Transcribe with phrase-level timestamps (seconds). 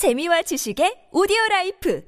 [0.00, 2.00] 재미와 지식의 오디오 라이프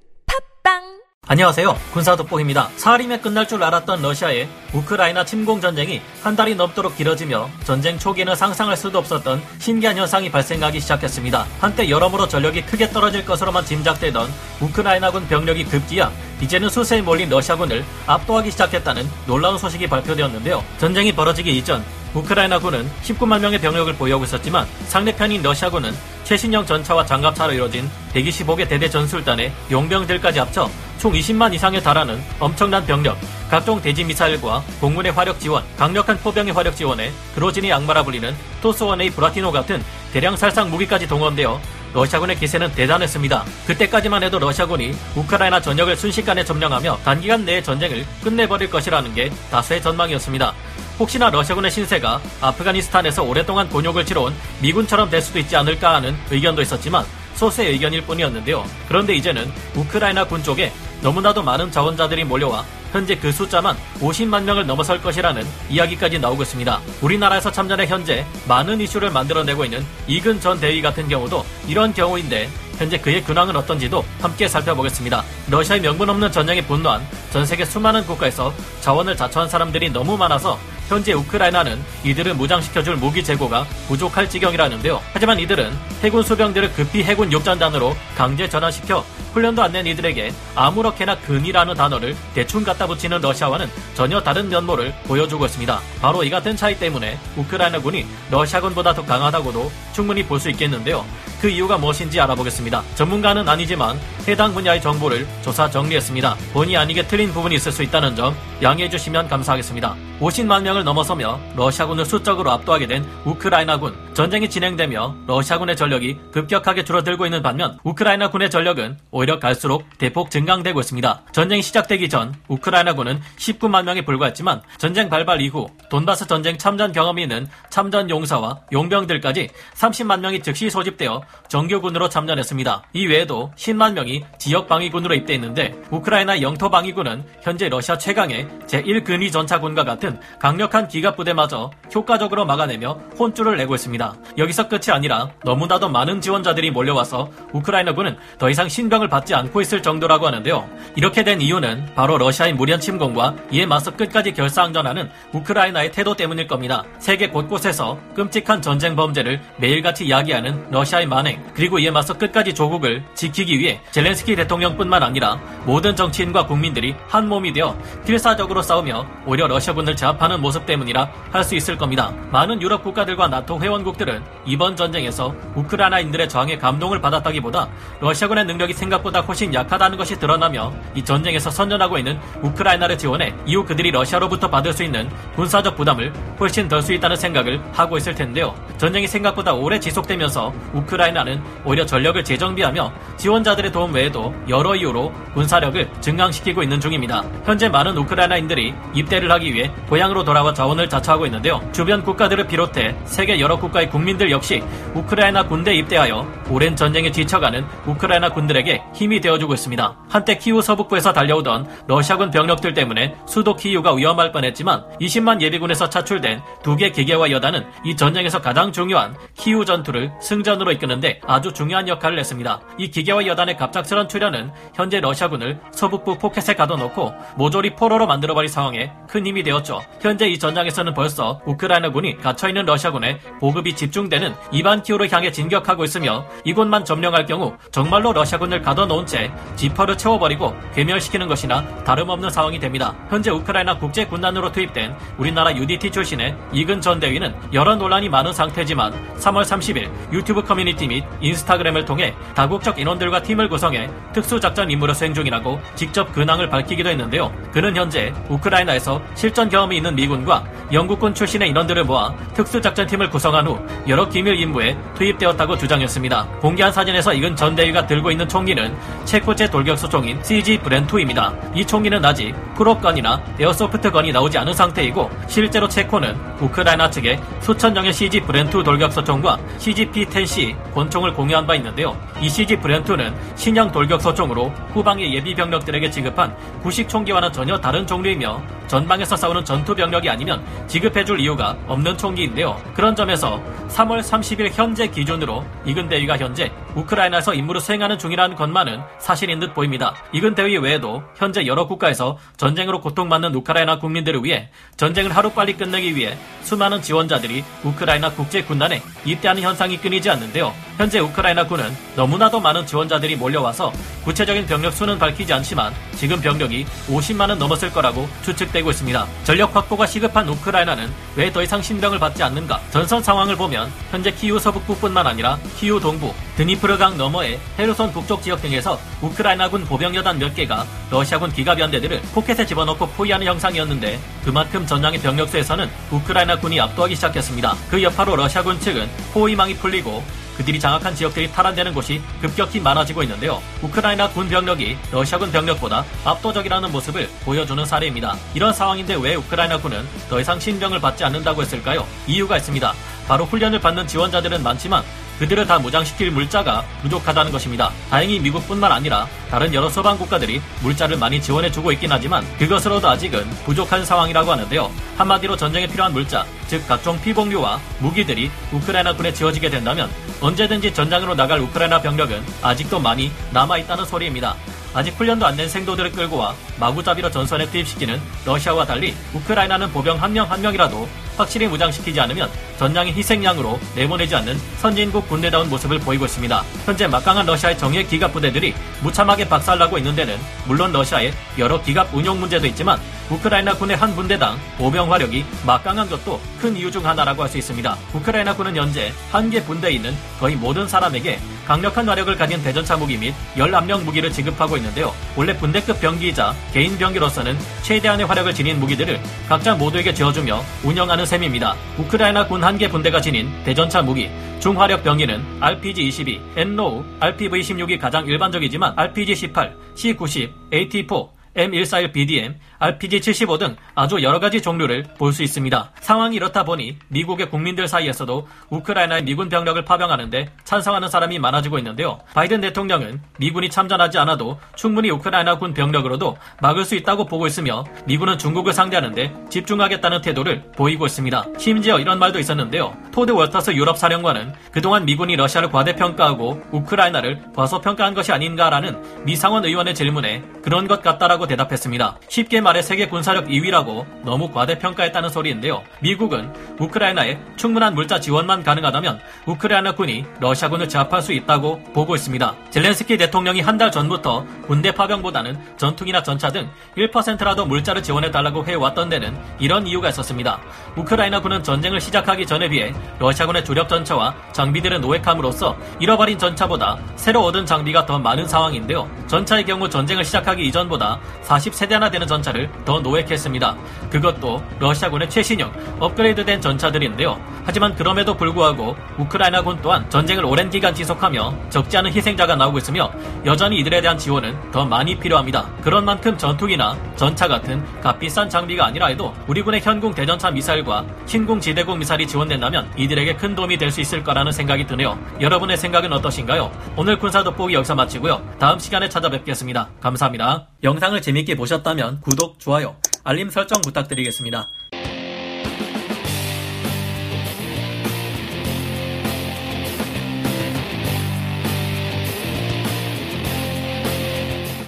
[0.65, 0.81] 팟빵
[1.29, 1.77] 안녕하세요.
[1.93, 2.71] 군사 돋보기입니다.
[2.77, 8.79] 사흘이면 끝날 줄 알았던 러시아의 우크라이나 침공 전쟁이 한 달이 넘도록 길어지며 전쟁 초기에는 상상할
[8.79, 11.47] 수도 없었던 신기한 현상이 발생하기 시작했습니다.
[11.61, 14.33] 한때 여러모로 전력이 크게 떨어질 것으로만 짐작되던
[14.63, 20.65] 우크라이나군 병력이 급기야 이제는 수세에 몰린 러시아군을 압도하기 시작했다는 놀라운 소식이 발표되었는데요.
[20.79, 21.85] 전쟁이 벌어지기 이전
[22.15, 25.93] 우크라이나군은 19만 명의 병력을 보유하고 있었지만 상대편인 러시아군은
[26.25, 33.19] 최신형 전차와 장갑차로 이뤄진 125개 대대 전술단의 용병들까지 합쳐 총 20만 이상에 달하는 엄청난 병력,
[33.51, 39.51] 각종 대지 미사일과 공군의 화력 지원, 강력한 포병의 화력 지원에 그로진의 악마라 불리는 토스원의 브라티노
[39.51, 41.61] 같은 대량 살상 무기까지 동원되어
[41.93, 43.45] 러시아군의 기세는 대단했습니다.
[43.67, 50.55] 그때까지만 해도 러시아군이 우크라이나 전역을 순식간에 점령하며 단기간 내에 전쟁을 끝내버릴 것이라는 게 다수의 전망이었습니다.
[50.99, 57.05] 혹시나 러시아군의 신세가 아프가니스탄에서 오랫동안 곤욕을 치러온 미군처럼 될 수도 있지 않을까 하는 의견도 있었지만
[57.35, 58.65] 소수의 의견일 뿐이었는데요.
[58.89, 65.01] 그런데 이제는 우크라이나 군 쪽에 너무나도 많은 자원자들이 몰려와 현재 그 숫자만 50만 명을 넘어설
[65.01, 66.81] 것이라는 이야기까지 나오고 있습니다.
[67.01, 72.99] 우리나라에서 참전해 현재 많은 이슈를 만들어내고 있는 이근 전 대위 같은 경우도 이런 경우인데 현재
[72.99, 75.25] 그의 근황은 어떤지도 함께 살펴보겠습니다.
[75.49, 80.59] 러시아의 명분 없는 전쟁에 분노한 전 세계 수많은 국가에서 자원을 자처한 사람들이 너무 많아서
[80.93, 85.01] 현재 우크라이나는 이들을 무장시켜줄 무기 재고가 부족할 지경이라는데요.
[85.15, 91.75] 하지만 이들은 해군 수병들을 급히 해군 육전단으로 강제 전환시켜 훈련도 안 낸 이들에게 아무렇게나 근이라는
[91.75, 95.81] 단어를 대충 갖다 붙이는 러시아와는 전혀 다른 면모를 보여주고 있습니다.
[96.03, 101.07] 바로 이 같은 차이 때문에 우크라이나군이 러시아군보다 더 강하다고도 충분히 볼 수 있겠는데요.
[101.43, 102.85] 그 이유가 무엇인지 알아보겠습니다.
[102.95, 103.99] 전문가는 아니지만
[104.29, 106.37] 해당 분야의 정보를 조사 정리했습니다.
[106.53, 109.97] 본의 아니게 틀린 부분이 있을 수 있다는 점 양해해 주시면 감사하겠습니다.
[110.21, 113.93] 50만 명을 넘어서며 러시아군을 수적으로 압도하게 된 우크라이나군.
[114.15, 121.23] 전쟁이 진행되며 러시아군의 전력이 급격하게 줄어들고 있는 반면 우크라이나군의 전력은 오히려 갈수록 대폭 증강되고 있습니다.
[121.33, 127.49] 전쟁이 시작되기 전 우크라이나군은 19만 명에 불과했지만 전쟁 발발 이후 돈바스 전쟁 참전 경험이 있는
[127.71, 132.83] 참전 용사와 용병들까지 30만 명이 즉시 소집되어 정규군으로 참전했습니다.
[132.95, 139.85] 이 외에도 10만 명이 지역 방위군으로 입대했는데 우크라이나 영토 방위군은 현재 러시아 최강의 제1근위 전차군과
[139.85, 144.15] 같은 강력한 기갑 부대마저 효과적으로 막아내며 혼쭐을 내고 있습니다.
[144.39, 150.27] 여기서 끝이 아니라 너무나도 많은 지원자들이 몰려와서 우크라이나군은 더 이상 신병을 받지 않고 있을 정도라고
[150.27, 150.69] 하는데요.
[150.97, 156.83] 이렇게 된 이유는 바로 러시아의 무리한 침공과 이에 맞서 끝까지 결사항전하는 우크라이나의 태도 때문일 겁니다.
[156.99, 163.59] 세계 곳곳에서 끔찍한 전쟁 범죄를 매일같이 이야기하는 러시아의 만행 그리고 이에 맞서 끝까지 조국을 지키기
[163.59, 170.41] 위해 젤렌스키 대통령뿐만 아니라 모든 정치인과 국민들이 한 몸이 되어 필사적으로 싸우며 오히려 러시아군을 제압하는
[170.41, 172.13] 모습 때문이라 할 수 있을 겁니다.
[172.31, 177.69] 많은 유럽 국가들과 나토 회원국들은 이번 전쟁에서 우크라이나인들의 저항에 감동을 받았다기보다
[178.01, 183.91] 러시아군의 능력이 생각보다 훨씬 약하다는 것이 드러나며 이 전쟁에서 선전하고 있는 우크라이나를 지원해 이후 그들이
[183.91, 188.55] 러시아로부터 받을 수 있는 군사적 부담을 훨씬 덜 수 있다는 생각을 하고 있을 텐데요.
[188.79, 195.91] 전쟁이 생각보다 오래 지속되면서 우크라이나 는 오히려 전력을 재정비하며 지원자들의 도움 외에도 여러 이유로 군사력을
[196.01, 197.23] 증강시키고 있는 중입니다.
[197.45, 201.61] 현재 많은 우크라이나인들이 입대를 하기 위해 고향으로 돌아와 자원을 자처하고 있는데요.
[201.73, 204.63] 주변 국가들을 비롯해 세계 여러 국가의 국민들 역시
[204.95, 209.97] 우크라이나 군대에 입대하여 오랜 전쟁에 지쳐가는 우크라이나 군들에게 힘이 되어주고 있습니다.
[210.09, 216.77] 한때 키우 서북부에서 달려오던 러시아군 병력들 때문에 수도 키우가 위험할 뻔했지만 20만 예비군에서 차출된 두
[216.77, 222.19] 개 기계화 여단은 이 전쟁에서 가장 중요한 키우 전투를 승전으로 이끄는 데 아주 중요한 역할을
[222.19, 222.61] 했습니다.
[222.79, 229.27] 이 기계화 여단의 갑작스런 출현은 현재 러시아군을 서북부 포켓에 가둬놓고 모조리 포로로 만들어버릴 상황에 큰
[229.27, 229.81] 힘이 되었죠.
[230.01, 236.85] 현재 이 전장에서는 벌써 우크라이나군이 갇혀있는 러시아군의 보급이 집중되는 이반 키우를 향해 진격하고 있으며 이곳만
[236.85, 242.95] 점령할 경우 정말로 러시아군을 가둬놓은 채 지퍼를 채워버리고 괴멸시키는 것이나 다름없는 상황이 됩니다.
[243.09, 249.43] 현재 우크라이나 국제군단으로 투입된 우리나라 UDT 출신의 이근 전 대위는 여러 논란이 많은 상태지만 3월
[249.43, 256.13] 30일 유튜브 커뮤니티 및 인스타그램을 통해 다국적 인원들과 팀을 구성해 특수작전 임무를 수행 중이라고 직접
[256.13, 257.33] 근황을 밝히기도 했는데요.
[257.53, 263.59] 그는 현재 우크라이나에서 실전 경험이 있는 미군과 영국군 출신의 인원들을 모아 특수작전팀을 구성한 후
[263.89, 266.27] 여러 기밀 임무에 투입되었다고 주장했습니다.
[266.41, 268.75] 공개한 사진에서 이근 전 대위가 들고 있는 총기는
[269.05, 271.33] 체코제 돌격소총인 CG 브렌2입니다.
[271.55, 278.21] 이 총기는 아직 프로건이나 에어소프트건이 나오지 않은 상태이고 실제로 체코는 우크라이나 측에 수천 명의 CG
[278.23, 281.97] 브렌2 돌격소총과 CGP-10C 권총을 공유한 바 있는데요.
[282.21, 288.43] 이 CG 브렌2는 신형 돌격소 총으로 후방의 예비 병력들에게 지급한 구식 총기와는 전혀 다른 종류이며
[288.67, 292.61] 전방에서 싸우는 전투 병력이 아니면 지급해줄 이유가 없는 총기인데요.
[292.75, 299.41] 그런 점에서 3월 30일 현재 기준으로 이근 대위가 현재 우크라이나에서 임무를 수행하는 중이라는 것만은 사실인
[299.41, 299.95] 듯 보입니다.
[300.13, 306.17] 이근 대위 외에도 현재 여러 국가에서 전쟁으로 고통받는 우크라이나 국민들을 위해 전쟁을 하루빨리 끝내기 위해
[306.43, 310.53] 수많은 지원자들이 우크라이나 국제군단에 입대하는 현상이 끊이지 않는데요.
[310.77, 313.73] 현재 우크라이나 군은 너무나도 많은 지원자들이 몰려와서
[314.05, 319.07] 구체적인 병력 수는 밝히지 않지만 지금 병력이 50만은 넘었을 거라고 추측되고 있습니다.
[319.25, 322.61] 전력 확보가 시급한 우크라이나는 왜 더 이상 신병을 받지 않는가?
[322.71, 328.41] 전선 상황을 보면 현재 키우 서북부뿐만 아니라 키우 동부, 드니 프르강 너머의 헤르손 북쪽 지역
[328.41, 336.39] 등에서 우크라이나군 보병여단 몇 개가 러시아군 기갑연대들을 포켓에 집어넣고 포위하는 형상이었는데 그만큼 전장의 병력수에서는 우크라이나
[336.39, 337.57] 군이 압도하기 시작했습니다.
[337.69, 340.05] 그 여파로 러시아군 측은 포위망이 풀리고
[340.37, 343.43] 그들이 장악한 지역들이 탈환되는 곳이 급격히 많아지고 있는데요.
[343.61, 348.17] 우크라이나 군 병력이 러시아군 병력보다 압도적이라는 모습을 보여주는 사례입니다.
[348.35, 351.85] 이런 상황인데 왜 우크라이나 군은 더 이상 신병을 받지 않는다고 했을까요?
[352.07, 352.73] 이유가 있습니다.
[353.09, 354.85] 바로 훈련을 받는 지원자들은 많지만
[355.19, 357.71] 그들을 다 무장시킬 물자가 부족하다는 것입니다.
[357.91, 363.85] 다행히 미국뿐만 아니라 다른 여러 서방 국가들이 물자를 많이 지원해주고 있긴 하지만 그것으로도 아직은 부족한
[363.85, 364.71] 상황이라고 하는데요.
[364.97, 371.41] 한마디로 전쟁에 필요한 물자, 즉 각종 피복류와 무기들이 우크라이나 군에 지어지게 된다면 언제든지 전장으로 나갈
[371.41, 374.37] 우크라이나 병력은 아직도 많이 남아있다는 소리입니다.
[374.75, 380.13] 아직 훈련도 안 된 생도들을 끌고 와 마구잡이로 전선에 투입시키는 러시아와 달리 우크라이나는 보병 한
[380.13, 386.43] 명 한 명이라도 확실히 무장시키지 않으면 전장의 희생양으로 내보내지 않는 선진국 군대다운 모습을 보이고 있습니다.
[386.65, 392.19] 현재 막강한 러시아의 정예 기갑 부대들이 무참하게 박살나고 있는 데는 물론 러시아의 여러 기갑 운용
[392.21, 392.79] 문제도 있지만
[393.13, 397.77] 우크라이나 군의 한 분대당 보병 화력이 막강한 것도 큰 이유 중 하나라고 할 수 있습니다.
[397.95, 402.97] 우크라이나 군은 현재 한 개 분대에 있는 거의 모든 사람에게 강력한 화력을 가진 대전차 무기
[402.99, 404.93] 및 열압력 무기를 지급하고 있는데요.
[405.17, 411.55] 원래 분대급 병기이자 개인 병기로서는 최대한의 화력을 지닌 무기들을 각자 모두에게 쥐여주며 운영하는 셈입니다.
[411.79, 414.11] 우크라이나 군 한 개 분대가 지닌 대전차 무기,
[414.41, 424.21] 중화력 병기는 RPG-22, NLAW, RPG-16이 가장 일반적이지만 RPG-18, C-90, AT-4, M141BDM, RPG-75 등 아주 여러
[424.21, 425.73] 가지 종류를 볼 수 있습니다.
[425.81, 432.01] 상황이 이렇다 보니 미국의 국민들 사이에서도 우크라이나의 미군 병력을 파병하는데 찬성하는 사람이 많아지고 있는데요.
[432.15, 438.17] 바이든 대통령은 미군이 참전하지 않아도 충분히 우크라이나 군 병력으로도 막을 수 있다고 보고 있으며 미군은
[438.17, 441.27] 중국을 상대하는데 집중하겠다는 태도를 보이고 있습니다.
[441.39, 442.75] 심지어 이런 말도 있었는데요.
[442.93, 450.23] 토드 월터스 유럽 사령관은 그동안 미군이 러시아를 과대평가하고 우크라이나를 과소평가한 것이 아닌가라는 미상원 의원의 질문에
[450.43, 451.99] 그런 것 같다라고 대답했습니다.
[452.09, 455.63] 쉽게 말해 세계 군사력 2위라고 너무 과대평가했다는 소리인데요.
[455.81, 462.35] 미국은 우크라이나에 충분한 물자 지원만 가능하다면 우크라이나 군이 러시아군을 제압할 수 있다고 보고 있습니다.
[462.51, 469.17] 젤렌스키 대통령이 한 달 전부터 군대 파병보다는 전투기나 전차 등 1%라도 물자를 지원해달라고 해왔던 데는
[469.39, 470.41] 이런 이유가 있었습니다.
[470.77, 477.47] 우크라이나 군은 전쟁을 시작하기 전에 비해 러시아군의 주력 전차와 장비들을 노획함으로써 잃어버린 전차보다 새로 얻은
[477.47, 478.89] 장비가 더 많은 상황인데요.
[479.07, 483.57] 전차의 경우 전쟁을 시작하기 이전보다 40세대나 되는 전차를 더 노획했습니다.
[483.91, 487.21] 그것도 러시아군의 최신형 업그레이드된 전차들인데요.
[487.45, 492.91] 하지만 그럼에도 불구하고 우크라이나군 또한 전쟁을 오랜 기간 지속하며 적지 않은 희생자가 나오고 있으며
[493.25, 495.47] 여전히 이들에 대한 지원은 더 많이 필요합니다.
[495.61, 501.41] 그런 만큼 전투기나 전차 같은 값비싼 장비가 아니라 해도 우리 군의 현궁 대전차 미사일과 신궁
[501.41, 504.99] 지대공 미사일이 지원된다면 이들에게 큰 도움이 될 수 있을 거라는 생각이 드네요.
[505.21, 506.53] 여러분의 생각은 어떠신가요?
[506.77, 508.23] 오늘 군사 돋보기 여기서 마치고요.
[508.39, 509.71] 다음 시간에 찾아뵙겠습니다.
[509.81, 510.49] 감사합니다.
[510.63, 514.47] 영상을 재밌게 보셨다면 구독, 좋아요, 알림 설정 부탁드리겠습니다.